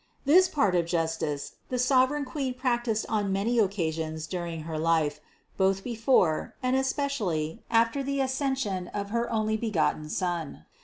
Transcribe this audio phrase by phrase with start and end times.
[0.25, 5.19] This part of justice the sovereign Queen practiced on many occasions during her life,
[5.57, 10.65] both before, and espe cially after the Ascension of her onlybegotten Son.